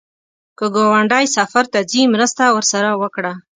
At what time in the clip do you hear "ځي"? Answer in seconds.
1.91-2.01